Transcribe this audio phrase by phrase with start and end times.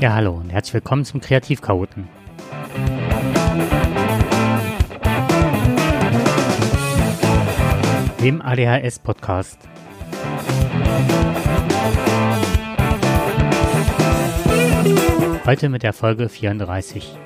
[0.00, 2.06] Ja, hallo und herzlich willkommen zum Kreativchaoten.
[8.22, 9.58] Dem ADHS-Podcast.
[15.44, 17.18] Heute mit der Folge 34.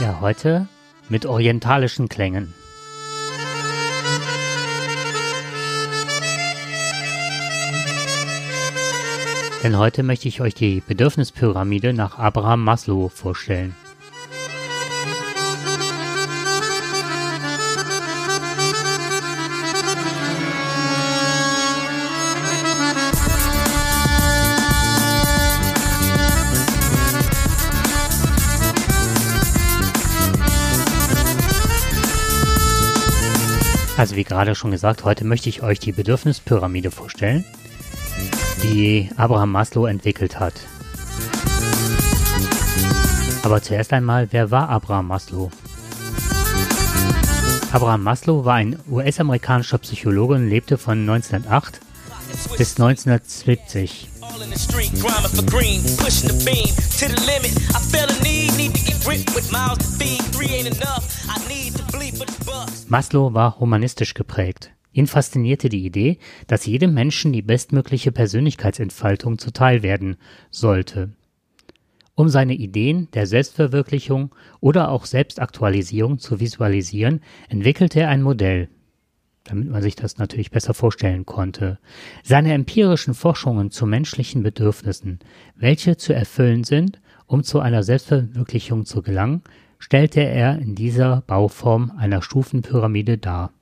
[0.00, 0.68] Ja, heute
[1.08, 2.54] mit orientalischen Klängen.
[9.64, 13.74] Denn heute möchte ich euch die Bedürfnispyramide nach Abraham Maslow vorstellen.
[34.04, 37.42] Also wie gerade schon gesagt, heute möchte ich euch die Bedürfnispyramide vorstellen,
[38.62, 40.52] die Abraham Maslow entwickelt hat.
[43.44, 45.50] Aber zuerst einmal, wer war Abraham Maslow?
[47.72, 51.80] Abraham Maslow war ein US-amerikanischer Psychologe und lebte von 1908
[52.58, 54.10] bis 1970.
[62.88, 64.70] Maslow war humanistisch geprägt.
[64.92, 70.16] Ihn faszinierte die Idee, dass jedem Menschen die bestmögliche Persönlichkeitsentfaltung zuteil werden
[70.50, 71.12] sollte.
[72.14, 78.68] Um seine Ideen der Selbstverwirklichung oder auch Selbstaktualisierung zu visualisieren, entwickelte er ein Modell,
[79.44, 81.78] damit man sich das natürlich besser vorstellen konnte.
[82.22, 85.20] Seine empirischen Forschungen zu menschlichen Bedürfnissen,
[85.54, 89.42] welche zu erfüllen sind, um zu einer Selbstverwirklichung zu gelangen,
[89.78, 93.52] stellte er in dieser Bauform einer Stufenpyramide dar.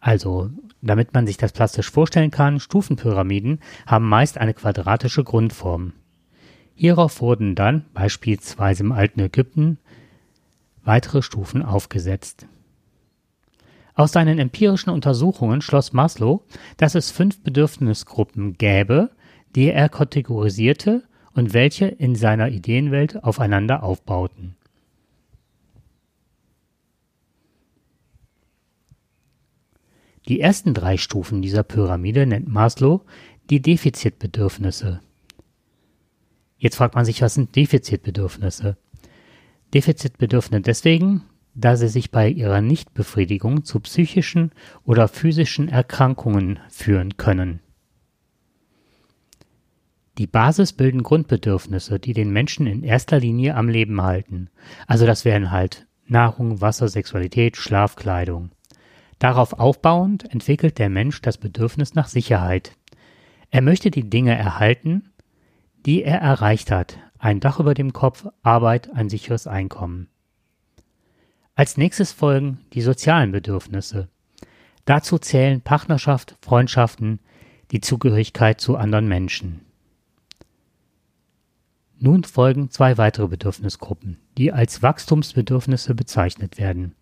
[0.00, 5.92] Also, damit man sich das plastisch vorstellen kann, Stufenpyramiden haben meist eine quadratische Grundform.
[6.74, 9.78] Hierauf wurden dann, beispielsweise im alten Ägypten,
[10.84, 12.46] weitere Stufen aufgesetzt.
[13.94, 16.44] Aus seinen empirischen Untersuchungen schloss Maslow,
[16.76, 19.10] dass es fünf Bedürfnisgruppen gäbe,
[19.54, 24.56] die er kategorisierte und welche in seiner Ideenwelt aufeinander aufbauten.
[30.26, 33.02] Die ersten drei Stufen dieser Pyramide nennt Maslow
[33.50, 35.00] die Defizitbedürfnisse.
[36.56, 38.78] Jetzt fragt man sich, was sind Defizitbedürfnisse?
[39.74, 44.52] Defizitbedürfnisse deswegen, da sie sich bei ihrer Nichtbefriedigung zu psychischen
[44.84, 47.60] oder physischen Erkrankungen führen können.
[50.18, 54.48] Die Basis bilden Grundbedürfnisse, die den Menschen in erster Linie am Leben halten.
[54.86, 58.50] Also das wären halt Nahrung, Wasser, Sexualität, Schlaf, Kleidung.
[59.18, 62.72] Darauf aufbauend entwickelt der Mensch das Bedürfnis nach Sicherheit.
[63.50, 65.10] Er möchte die Dinge erhalten,
[65.86, 66.98] die er erreicht hat.
[67.18, 70.08] Ein Dach über dem Kopf, Arbeit, ein sicheres Einkommen.
[71.56, 74.08] Als nächstes folgen die sozialen Bedürfnisse.
[74.86, 77.20] Dazu zählen Partnerschaft, Freundschaften,
[77.70, 79.60] die Zugehörigkeit zu anderen Menschen.
[81.98, 86.94] Nun folgen zwei weitere Bedürfnisgruppen, die als Wachstumsbedürfnisse bezeichnet werden.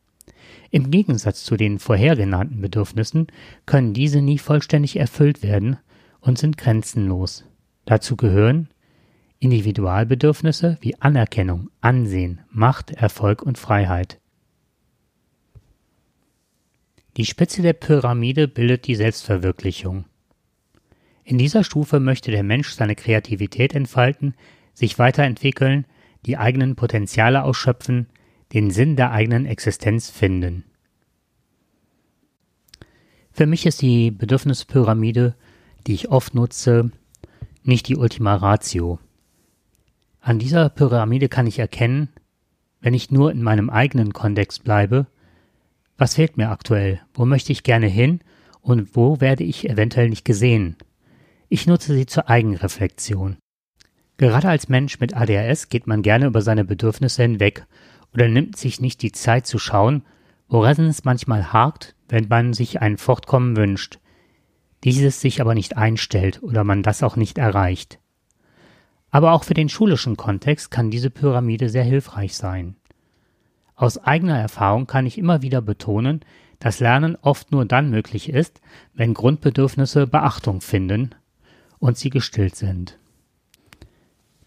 [0.70, 3.26] Im Gegensatz zu den vorhergenannten Bedürfnissen
[3.66, 5.78] können diese nie vollständig erfüllt werden
[6.20, 7.44] und sind grenzenlos.
[7.84, 8.68] Dazu gehören
[9.40, 14.20] Individualbedürfnisse wie Anerkennung, Ansehen, Macht, Erfolg und Freiheit.
[17.18, 20.06] Die Spitze der Pyramide bildet die Selbstverwirklichung.
[21.24, 24.34] In dieser Stufe möchte der Mensch seine Kreativität entfalten,
[24.72, 25.86] sich weiterentwickeln,
[26.24, 28.06] die eigenen Potenziale ausschöpfen,
[28.54, 30.64] den Sinn der eigenen Existenz finden.
[33.30, 35.34] Für mich ist die Bedürfnispyramide,
[35.86, 36.90] die ich oft nutze,
[37.62, 38.98] nicht die Ultima Ratio.
[40.20, 42.08] An dieser Pyramide kann ich erkennen,
[42.80, 45.06] wenn ich nur in meinem eigenen Kontext bleibe,
[46.02, 48.22] was fehlt mir aktuell, wo möchte ich gerne hin
[48.60, 50.76] und wo werde ich eventuell nicht gesehen.
[51.48, 53.36] Ich nutze sie zur Eigenreflexion.
[54.16, 57.66] Gerade als Mensch mit ADHS geht man gerne über seine Bedürfnisse hinweg
[58.12, 60.02] oder nimmt sich nicht die Zeit zu schauen,
[60.48, 64.00] woran es manchmal hakt, wenn man sich ein Fortkommen wünscht,
[64.82, 68.00] dieses sich aber nicht einstellt oder man das auch nicht erreicht.
[69.12, 72.74] Aber auch für den schulischen Kontext kann diese Pyramide sehr hilfreich sein.
[73.82, 76.20] Aus eigener Erfahrung kann ich immer wieder betonen,
[76.60, 78.60] dass Lernen oft nur dann möglich ist,
[78.94, 81.16] wenn Grundbedürfnisse Beachtung finden
[81.80, 83.00] und sie gestillt sind.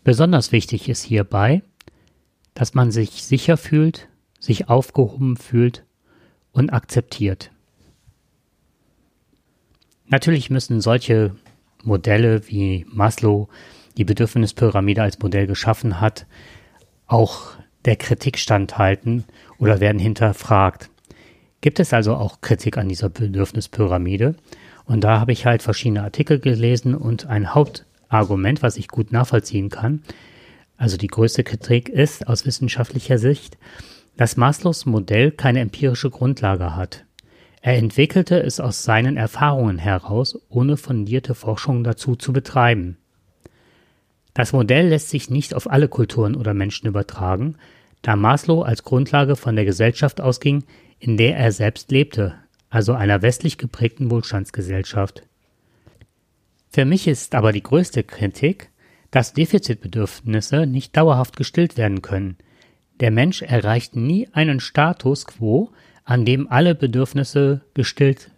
[0.05, 1.63] Besonders wichtig ist hierbei,
[2.53, 4.07] dass man sich sicher fühlt,
[4.39, 5.83] sich aufgehoben fühlt
[6.53, 7.51] und akzeptiert.
[10.07, 11.35] Natürlich müssen solche
[11.83, 13.49] Modelle wie Maslow
[13.97, 16.25] die Bedürfnispyramide als Modell geschaffen hat,
[17.05, 19.23] auch der Kritik standhalten
[19.57, 20.89] oder werden hinterfragt.
[21.61, 24.35] Gibt es also auch Kritik an dieser Bedürfnispyramide?
[24.85, 29.69] Und da habe ich halt verschiedene Artikel gelesen und ein Hauptargument, was ich gut nachvollziehen
[29.69, 30.03] kann,
[30.77, 33.57] also die größte Kritik ist aus wissenschaftlicher Sicht,
[34.17, 37.05] dass Maslows Modell keine empirische Grundlage hat.
[37.61, 42.97] Er entwickelte es aus seinen Erfahrungen heraus, ohne fundierte Forschung dazu zu betreiben.
[44.35, 47.55] Das Modell lässt sich nicht auf alle Kulturen oder Menschen übertragen,
[48.03, 50.65] da Maslow als Grundlage von der Gesellschaft ausging,
[50.99, 52.35] in der er selbst lebte,
[52.69, 55.23] also einer westlich geprägten Wohlstandsgesellschaft.
[56.69, 58.69] Für mich ist aber die größte Kritik,
[59.09, 62.37] dass Defizitbedürfnisse nicht dauerhaft gestillt werden können.
[62.99, 65.71] Der Mensch erreicht nie einen Status quo,
[66.03, 68.31] an dem alle Bedürfnisse gestillt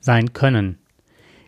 [0.00, 0.78] sein können.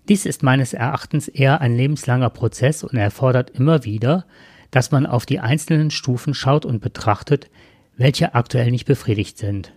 [0.09, 4.25] Dies ist meines Erachtens eher ein lebenslanger Prozess und erfordert immer wieder,
[4.71, 7.51] dass man auf die einzelnen Stufen schaut und betrachtet,
[7.97, 9.73] welche aktuell nicht befriedigt sind.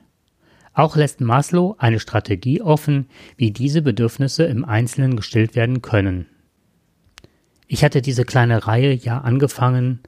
[0.74, 6.28] Auch lässt Maslow eine Strategie offen, wie diese Bedürfnisse im Einzelnen gestillt werden können.
[7.68, 10.00] Ich hatte diese kleine Reihe ja angefangen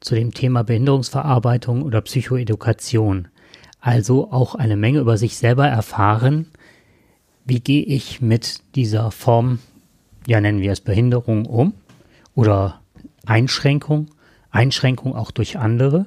[0.00, 3.28] zu dem Thema Behinderungsverarbeitung oder Psychoedukation,
[3.80, 6.48] also auch eine Menge über sich selber erfahren,
[7.44, 9.58] wie gehe ich mit dieser Form,
[10.26, 11.74] ja nennen wir es Behinderung um
[12.34, 12.80] oder
[13.26, 14.08] Einschränkung,
[14.50, 16.06] Einschränkung auch durch andere.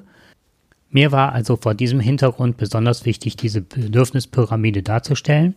[0.90, 5.54] Mir war also vor diesem Hintergrund besonders wichtig, diese Bedürfnispyramide darzustellen,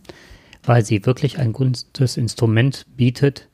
[0.64, 3.48] weil sie wirklich ein gutes Instrument bietet,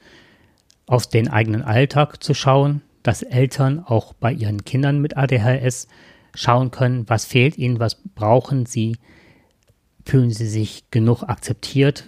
[0.87, 5.87] auf den eigenen Alltag zu schauen, dass Eltern auch bei ihren Kindern mit ADHS
[6.33, 8.97] schauen können, was fehlt ihnen, was brauchen sie,
[10.05, 12.05] fühlen sie sich genug akzeptiert.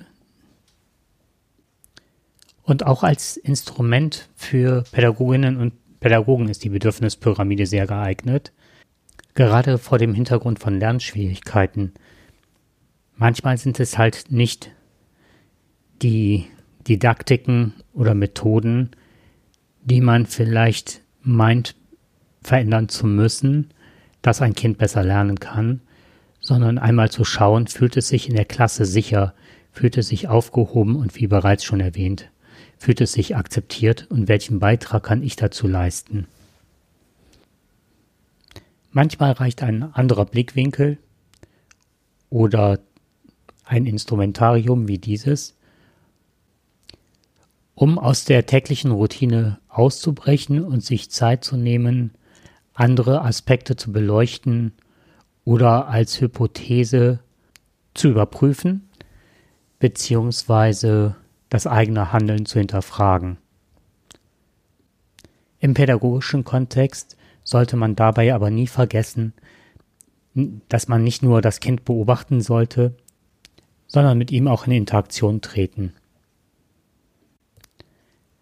[2.67, 8.51] Und auch als Instrument für Pädagoginnen und Pädagogen ist die Bedürfnispyramide sehr geeignet,
[9.35, 11.93] gerade vor dem Hintergrund von Lernschwierigkeiten.
[13.15, 14.71] Manchmal sind es halt nicht
[16.01, 16.45] die
[16.89, 18.91] Didaktiken oder Methoden,
[19.81, 21.73] die man vielleicht meint
[22.41, 23.71] verändern zu müssen,
[24.21, 25.79] dass ein Kind besser lernen kann,
[26.41, 29.33] sondern einmal zu schauen, fühlt es sich in der Klasse sicher,
[29.71, 32.29] fühlt es sich aufgehoben und wie bereits schon erwähnt,
[32.77, 36.27] fühlt es sich akzeptiert und welchen Beitrag kann ich dazu leisten.
[38.91, 40.97] Manchmal reicht ein anderer Blickwinkel
[42.29, 42.79] oder
[43.65, 45.55] ein Instrumentarium wie dieses,
[47.75, 52.11] um aus der täglichen Routine auszubrechen und sich Zeit zu nehmen,
[52.73, 54.71] andere Aspekte zu beleuchten
[55.45, 57.19] oder als Hypothese
[57.93, 58.89] zu überprüfen,
[59.79, 61.15] beziehungsweise
[61.49, 63.37] das eigene Handeln zu hinterfragen.
[65.59, 69.33] Im pädagogischen Kontext sollte man dabei aber nie vergessen,
[70.69, 72.95] dass man nicht nur das Kind beobachten sollte,
[73.87, 75.93] sondern mit ihm auch in Interaktion treten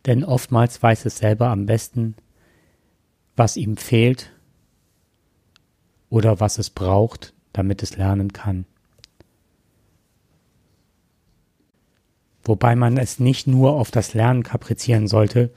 [0.05, 2.15] denn oftmals weiß es selber am besten,
[3.35, 4.31] was ihm fehlt
[6.09, 8.65] oder was es braucht, damit es lernen kann.
[12.45, 15.51] Wobei man es nicht nur auf das Lernen kaprizieren sollte,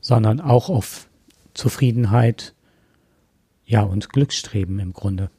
[0.00, 1.08] sondern auch auf
[1.54, 2.54] Zufriedenheit,
[3.64, 5.30] ja, und Glücksstreben im Grunde.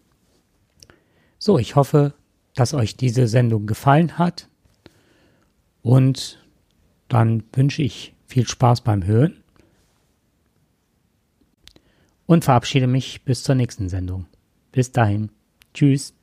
[1.38, 2.16] So, ich hoffe,
[2.56, 4.50] dass euch diese Sendung gefallen hat
[5.84, 6.44] und
[7.08, 9.44] dann wünsche ich viel Spaß beim Hören
[12.26, 14.26] und verabschiede mich bis zur nächsten Sendung.
[14.72, 15.30] Bis dahin.
[15.76, 16.16] Tschüss.